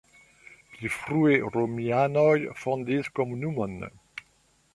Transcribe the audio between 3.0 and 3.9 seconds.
komunumon.